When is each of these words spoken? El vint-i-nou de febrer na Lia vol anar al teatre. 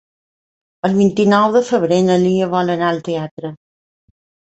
El 0.87 0.95
vint-i-nou 1.01 1.43
de 1.55 1.61
febrer 1.67 1.99
na 2.05 2.15
Lia 2.23 2.47
vol 2.55 2.71
anar 2.77 2.89
al 2.95 3.03
teatre. 3.09 3.53